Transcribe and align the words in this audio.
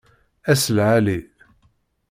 Ass 0.51 0.63
lɛali! 0.75 1.19